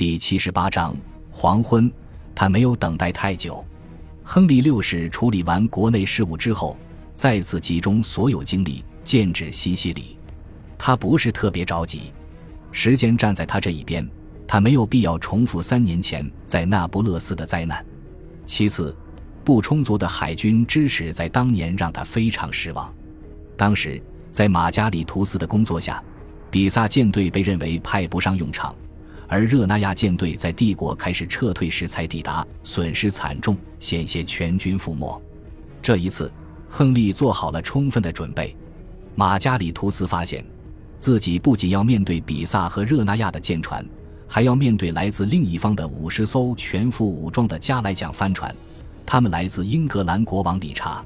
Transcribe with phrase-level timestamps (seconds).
[0.00, 0.96] 第七十八章
[1.30, 1.92] 黄昏。
[2.34, 3.62] 他没有等待太久。
[4.24, 6.74] 亨利六世处理完国内事务之后，
[7.14, 10.16] 再次集中所有精力建制西西里。
[10.78, 12.14] 他不是特别着急，
[12.72, 14.08] 时间站在他这一边，
[14.46, 17.84] 他没有必要重复三年前在那不勒斯的灾难。
[18.46, 18.96] 其次，
[19.44, 22.90] 不充足的海军支持在当年让他非常失望。
[23.54, 26.02] 当时在马加里图斯的工作下，
[26.50, 28.74] 比萨舰队被认为派不上用场。
[29.32, 35.22] 而热那亚舰队在帝国开始撤退时才抵达，损失惨重，险些全军覆没。
[35.80, 36.30] 这一次，
[36.68, 38.56] 亨利做好了充分的准备。
[39.14, 40.44] 马加里图斯发现，
[40.98, 43.86] 自己不仅要面对比萨和热那亚的舰船，
[44.26, 48.52] 还要面对来自另一方的五十艘全副武装的加莱奖帆船，
[49.06, 51.04] 他们来自英格兰国王理查。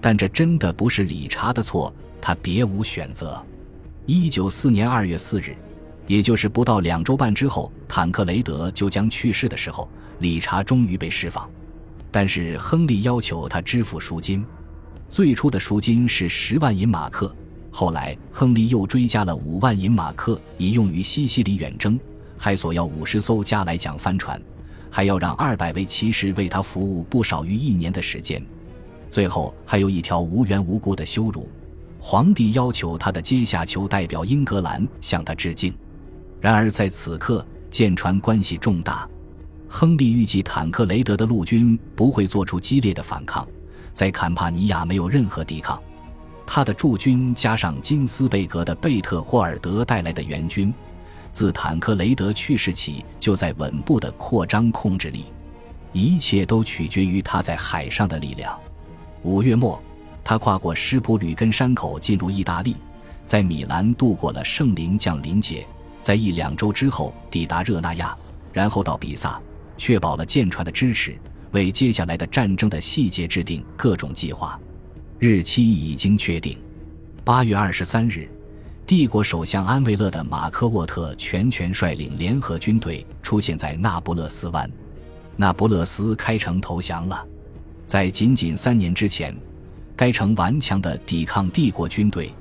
[0.00, 3.44] 但这真的不是理查的错，他别无选择。
[4.06, 5.54] 一九四年二月四日。
[6.08, 9.88] 也就是不到两周半之后，坦克雷德就将去世的时候，
[10.20, 11.48] 理查终于被释放。
[12.10, 14.44] 但是亨利要求他支付赎金，
[15.10, 17.36] 最初的赎金是十万银马克，
[17.70, 22.00] 后来亨利又追加了五万银马克，以用于西西里远征，
[22.38, 24.40] 还索要五十艘加莱奖帆船，
[24.90, 28.42] 还要让二百位骑士为他服务不少于一年的时间。
[29.10, 31.46] 最后还有一条无缘无故的羞辱：
[32.00, 35.70] 皇帝要求他的阶下囚代表英格兰向他致敬。
[36.40, 39.08] 然而在此刻，舰船关系重大。
[39.68, 43.46] 亨利预计坦克雷德的陆军不会做出激烈的反抗，
[43.92, 45.80] 在坎帕尼亚没有任何抵抗。
[46.46, 50.72] 他的驻军加上金斯贝格的贝特霍尔德带来的援军，
[51.30, 55.26] 自坦克雷德去世起就在稳步的扩张控制力。
[55.92, 58.58] 一切都取决于他在海上的力量。
[59.22, 59.78] 五月末，
[60.24, 62.76] 他跨过施普吕根山口进入意大利，
[63.24, 65.66] 在米兰度过了圣灵降临节。
[66.00, 68.16] 在一两周之后抵达热那亚，
[68.52, 69.40] 然后到比萨，
[69.76, 71.16] 确保了舰船的支持，
[71.52, 74.58] 为接下来的战争的细节制定各种计划。
[75.18, 76.56] 日期已经确定，
[77.24, 78.28] 八月二十三日，
[78.86, 84.70] 帝国首相安维勒的马科沃特全权率领联合军队出现在那不勒斯湾，
[85.36, 87.26] 那不勒斯开城投降了。
[87.84, 89.36] 在仅仅三年之前，
[89.96, 92.32] 该城顽强地抵抗帝国军队。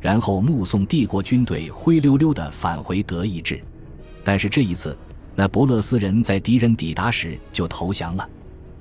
[0.00, 3.60] 然后目送帝国军队灰溜溜地返回德意志，
[4.22, 4.96] 但是这一次，
[5.34, 8.28] 那不勒斯人在敌人抵达时就投降了。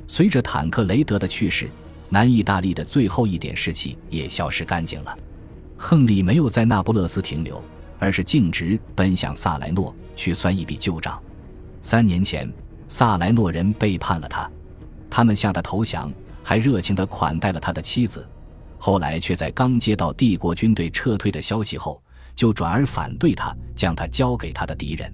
[0.08, 1.70] 随着坦克雷德的去世，
[2.10, 5.18] 南意大利的最后一点士气也消失干净了。
[5.78, 7.62] 亨利没有在那不勒斯停留，
[7.98, 11.20] 而是径直奔向萨莱诺去算一笔旧账。
[11.82, 12.52] 三年前，
[12.88, 14.50] 萨莱诺人背叛了他，
[15.10, 16.12] 他们向他投降，
[16.44, 18.26] 还热情地款待了他的妻子。
[18.86, 22.00] 后来却在刚接到帝国军队撤退的消息后，
[22.36, 25.12] 就转而反对他，将他交给他的敌人。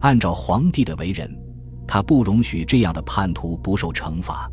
[0.00, 1.34] 按照皇帝的为人，
[1.86, 4.46] 他不容许这样的叛徒不受惩罚。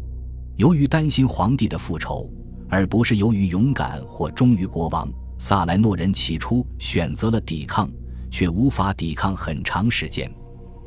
[0.56, 2.30] 由于担心皇帝的复仇，
[2.70, 7.90] 而不是由于勇敢或忠于国王，萨莱诺人起初选择了抵抗，
[8.32, 10.32] 却无法抵抗很长时间。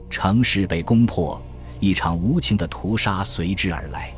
[0.09, 1.39] 城市被攻破，
[1.81, 4.11] 一场无情的屠杀随之而来。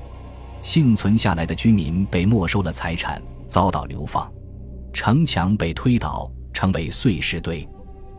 [0.62, 4.30] 幸存下来的居民被没收了财产，遭到流放；
[4.92, 7.68] 城墙被推倒，成为碎石堆；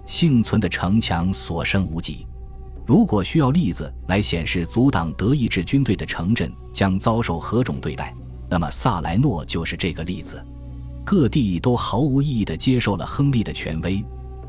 [0.05, 2.27] 幸存的城墙所剩无几。
[2.85, 8.13] 如果需要例子来显示阻挡德意志军队的城镇将遭受何种对待，
[8.49, 10.43] 那么萨莱诺就是这个例子。
[11.05, 14.03] 各地都毫无意义地接受了亨利的权威，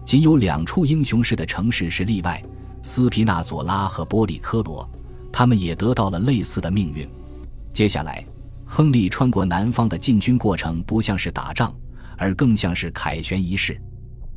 [0.05, 2.43] 仅有两处英雄式的城市是例外：
[2.83, 4.89] 斯皮纳佐拉和波里科罗，
[5.33, 7.09] 他们也得到了类似的命运。
[7.73, 8.27] 接下来，
[8.75, 11.71] 亨利穿过南方的进军过程不像是打仗，
[12.17, 13.79] 而更像是凯旋仪式。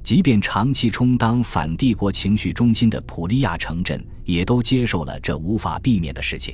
[0.03, 6.53] 即便长期充当反帝国情绪中心的普利亚城镇，也都接受了这无法避免的事情。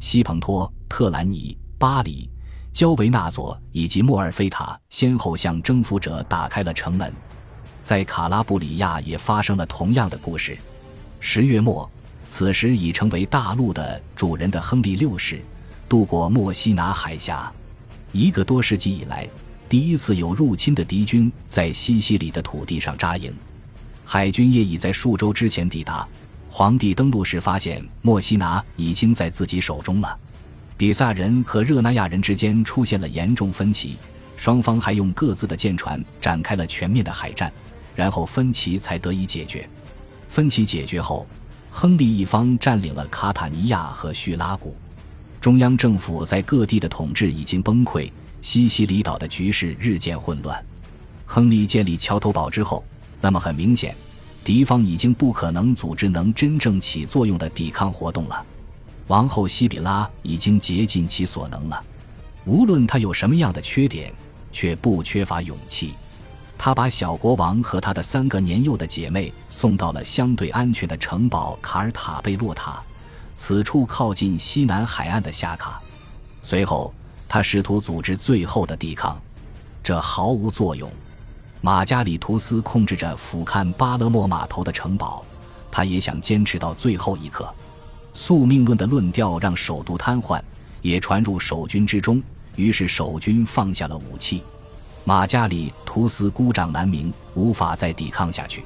[0.00, 2.28] 西蓬托、特兰尼、巴黎、
[2.72, 7.14] 焦维纳佐以及莫尔菲塔先后向征服者打开了城门。
[7.80, 10.58] 在卡拉布里亚也发生了同样的故事。
[11.20, 11.88] 十月末，
[12.26, 15.40] 此时已成为大陆的主人的亨利六世。
[15.94, 17.52] 渡过墨西拿海峡，
[18.10, 19.28] 一个多世纪以来，
[19.68, 23.32] 第一次有入侵的敌军在西西里的土地上扎营。
[24.04, 26.04] 海军业已在数周之前抵达。
[26.48, 30.18] 皇帝登陆时发现墨西拿已经在自己手中了。
[30.76, 33.96] 比萨人和热那亚人之间出现了严重分歧，
[34.36, 37.52] 双方还用各自的舰船展开了全面的海战，
[37.94, 39.70] 然后分歧才得以解决。
[40.28, 41.24] 分歧解决后，
[41.70, 44.76] 亨利一方占领了卡塔尼亚和叙拉古。
[45.44, 48.10] 中央政府在各地的统治已经崩溃，
[48.40, 50.64] 西西里岛的局势日渐混乱。
[51.26, 52.82] 亨利建立桥头堡之后，
[53.20, 53.94] 那么很明显，
[54.42, 58.42] 敌方已经不可能组织能真正起作用的抵抗活动了。
[59.08, 61.84] 王后西比拉已经竭尽其所能了，
[62.46, 64.10] 无论她有什么样的缺点，
[64.50, 65.92] 却不缺乏勇气。
[66.56, 72.82] 她把小国王和他的三个年幼的姐妹送到了相对安全的城堡卡尔塔贝洛塔，
[73.34, 75.80] 此处靠近西南海岸的夏卡。
[76.42, 76.92] 随后，
[77.28, 79.20] 他试图组织最后的抵抗，
[79.82, 80.90] 这毫无作用。
[81.60, 85.24] 马加里图斯控制着俯瞰巴勒莫码头的城堡，
[85.70, 87.52] 他也想坚持到最后一刻。
[88.12, 90.40] 宿命论的论调让首都瘫痪，
[90.82, 92.22] 也传入守军之中。
[92.56, 94.42] 于是守军放下了武器，
[95.02, 98.64] 马加里图斯孤掌难鸣，无法再抵抗下去。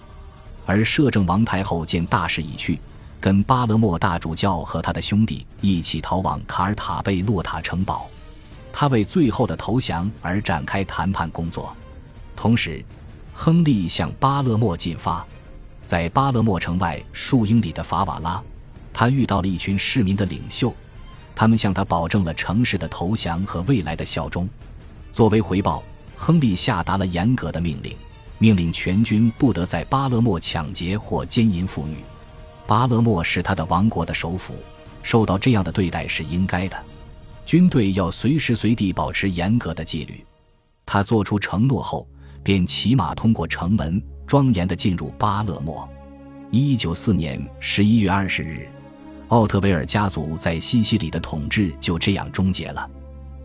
[0.67, 2.79] 而摄政王太后见大势已去，
[3.21, 8.09] 跟巴勒莫大主教和他的兄弟一起逃往卡尔塔贝洛塔城堡。
[8.73, 11.75] 他为最后的投降而展开谈判工作。
[12.37, 12.85] 同时，
[13.35, 15.27] 亨利向巴勒莫进发，
[15.85, 18.41] 在巴勒莫城外数英里的法瓦拉。
[18.93, 20.73] 他遇到了一群市民的领袖，
[21.35, 24.49] 他们向他保证了城市的投降和未来的效忠。
[25.13, 25.83] 作为回报，
[26.17, 27.97] 亨利下达了严格的命令，
[28.39, 31.97] 命令全军不得在巴勒莫抢劫或奸淫妇女。
[32.69, 34.55] 巴勒莫是他的王国的首府，
[35.03, 36.77] 受到这样的对待是应该的。
[37.47, 40.23] 军队要随时随地保持严格的纪律。
[40.85, 42.07] 他做出承诺后，
[42.43, 45.89] 便骑马通过城门，庄严地进入巴勒莫。
[46.51, 48.69] 一九四年十一月二十日。
[49.29, 52.87] 奥特维尔家族在西西里的统治就这样终结了。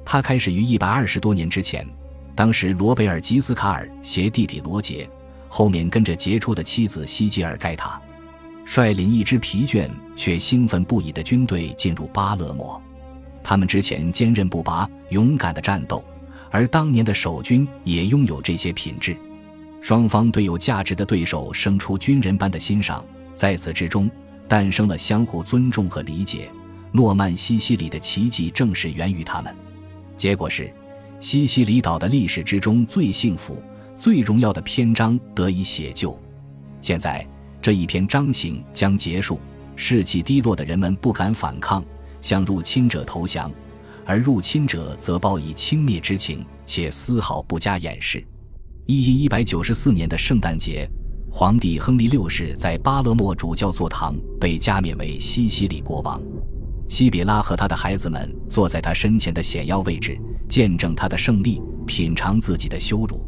[0.04, 1.88] 他开始于一百二十多年之前，
[2.36, 5.10] 当时罗贝尔吉斯卡尔携弟弟罗杰，
[5.48, 8.02] 后面跟着杰出的妻子西吉尔盖塔，
[8.66, 12.82] 率领一支疲倦却兴奋不已的军队进入巴勒莫。
[13.44, 16.04] 他们之前坚韧不拔、勇敢的战斗，
[16.50, 19.16] 而当年的守军也拥有这些品质。
[19.82, 23.04] 双方对有价值的对手生出军人般的欣赏，
[23.36, 24.10] 在此之中。
[24.46, 26.50] 诞生了相互尊重和理解。
[26.92, 29.56] 诺曼西西里的奇迹正是源于他们。
[30.16, 30.72] 结果是，
[31.20, 33.64] 西西里岛的历史之中最幸福、
[33.98, 36.20] 最荣耀的篇章得以写就。
[36.82, 37.26] 现在
[37.64, 39.40] 这一篇章行将结束，
[39.78, 41.82] 士气低落的人们不敢反抗，
[42.20, 43.50] 向入侵者投降，
[44.06, 48.22] 而入侵者则报以轻蔑之情，且丝毫不加掩饰。
[48.86, 50.86] 一一一百九十四年的圣诞节。
[51.32, 56.22] 皇帝亨利六世在巴勒莫主教座堂被加冕为西西里国王，
[56.90, 60.20] 西比拉和他的孩子们坐在他身前的显要位置，
[60.50, 63.26] 见证他的胜利，品尝自己的羞辱。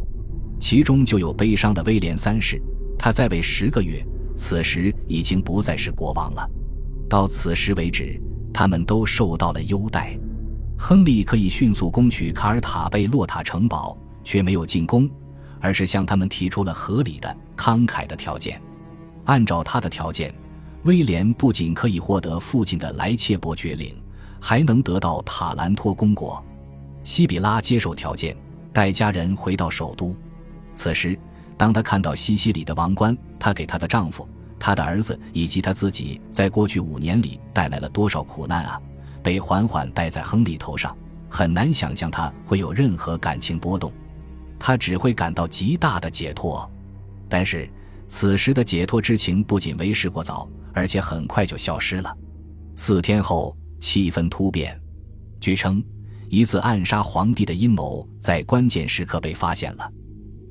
[0.59, 2.61] 其中就有悲伤的威廉三世，
[2.99, 4.05] 他在位十个月，
[4.35, 6.49] 此时已经不再是国王了。
[7.09, 8.21] 到此时为止，
[8.53, 10.17] 他们都受到了优待。
[10.77, 15.09] 亨利可以迅速攻取卡尔塔贝洛塔城堡，却没有进攻。
[15.61, 18.61] 而是向他们提出了合理的、慷慨的条件。
[19.23, 20.31] 按照他的条件，
[20.83, 23.95] 威廉不仅可以获得附近的莱切伯爵领，
[24.39, 26.43] 还能得到塔兰托公国。
[27.03, 28.37] 西比拉接受条件，
[28.71, 30.15] 带家人回到首都。
[30.75, 31.17] 此时，
[31.57, 34.27] 当他看到西西里的王冠，她给她的丈夫、
[34.59, 38.79] 她的儿子以及她自己在过去五年里带来了多少苦难啊！
[39.23, 40.95] 被缓缓戴在亨利头上，
[41.29, 43.91] 很难想象他会有任何感情波动。
[44.59, 46.69] 他只会感到极大的解脱，
[47.27, 47.67] 但是
[48.07, 52.15] 此时的解脱之情不仅为时过早，而且很快就消失了。
[52.75, 54.79] 四天后，气氛突变。
[55.39, 55.83] 据称，
[56.29, 59.91] 一次暗杀皇帝的阴谋在关键时刻被发现了，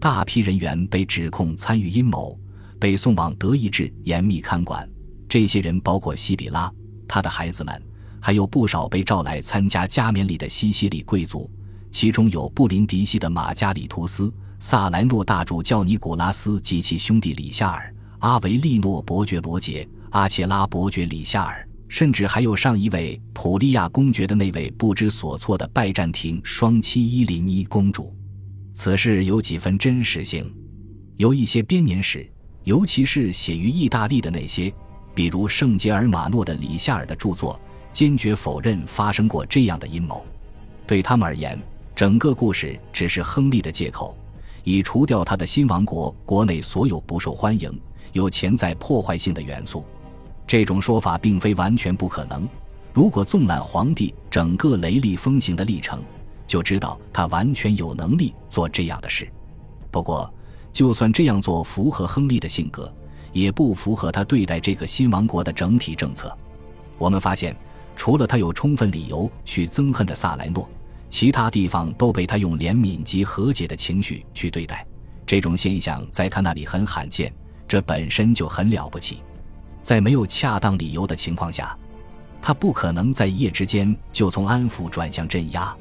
[0.05, 2.39] 大批人员被指控参与阴谋，
[2.79, 4.87] 被送往德意志严密看管。
[5.27, 6.71] 这些人包括西比拉、
[7.09, 7.83] 他的孩子们，
[8.21, 11.51] 还有不少被召来参加加冕礼的西西里贵族。
[11.91, 28.15] 其中有布林迪西的马加里图斯、萨莱诺大主教尼古拉斯及其兄弟里夏尔、阿维利诺伯爵罗杰、阿切拉伯爵里夏尔，甚至还有上一位普利亚公爵的那位不知所措的拜占庭双妻伊琳妮公主。
[28.77, 30.53] 此事有几分真实性，
[31.17, 32.29] 有一些编年史，
[32.65, 34.71] 尤其是写于意大利的那些，
[35.15, 37.59] 比如圣杰尔马诺的里夏尔的著作，
[37.93, 40.27] 坚决否认发生过这样的阴谋。
[40.89, 41.59] 对他们而言。
[41.95, 44.19] 整个故事只是亨利的借口，
[44.65, 47.81] 以除掉他的新王国国内所有不受欢迎、
[48.13, 49.85] 有潜在破坏性的元素。
[50.45, 52.49] 这种说法并非完全不可能。
[52.93, 56.03] 如果纵览皇帝整个雷厉风行的历程，
[56.47, 59.31] 就知道他完全有能力做这样的事。
[59.91, 60.33] 不过，
[60.73, 62.93] 就算这样做符合亨利的性格，
[63.33, 66.37] 也不符合他对待这个新王国的整体政策。
[66.99, 67.57] 我们发现，
[67.97, 70.69] 除了他有充分理由去憎恨的萨莱诺。
[71.11, 74.85] 其他地方都被他用怜悯及和解的情绪去对待，
[75.25, 77.33] 这种现象在他那里很罕见。
[77.69, 79.23] 这本身就很了不起。
[79.81, 81.79] 在没有恰当理由的情况下，
[82.43, 85.77] 他不可能在一夜之间就从安抚转向镇压。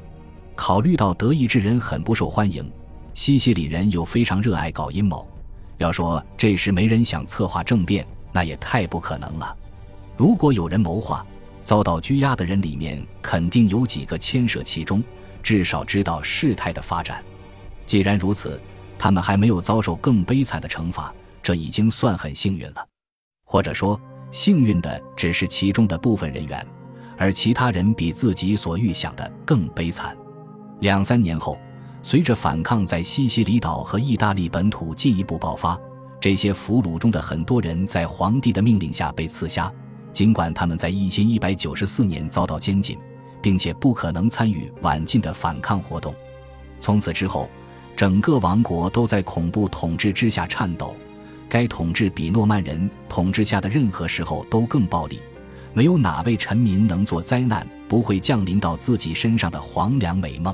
[0.55, 2.71] 考虑到德意志人很不受欢迎，
[3.13, 5.27] 西西里人又非常热爱搞阴谋。
[5.77, 9.57] 要说这时没人想策划政变，那也太不可能了。
[10.15, 11.25] 如果有人谋划，
[11.63, 15.03] 遭到拘押的人里面肯定有几个牵涉其中，
[15.41, 17.23] 至少知道事态的发展。
[17.85, 18.61] 既然如此，
[18.97, 22.87] 他们还没有遭受更悲惨的惩罚，这已经算很幸运了。
[23.45, 23.99] 或者说，
[24.31, 26.65] 幸运的只是其中的部分人员，
[27.17, 30.15] 而其他人比自己所预想的更悲惨。
[30.83, 31.57] 两三年后。
[32.05, 35.79] 随着反抗在西西里岛和意大利本土进一步爆发，
[36.19, 39.71] 这些俘虏中的很多人在皇帝的命令下被刺杀。
[40.11, 42.99] 尽管他们在一千一百九十四年遭到监禁，
[43.41, 46.13] 并且不可能参与晚近的反抗活动。
[46.81, 47.49] 从此之后，
[47.95, 50.93] 整个王国都在恐怖统治之下颤抖。
[51.47, 55.21] 该统治比诺曼人统治下的任何时候都更暴力。
[55.73, 60.53] 没有哪位臣民能做灾难不会降临到自己身上的黄粱美梦。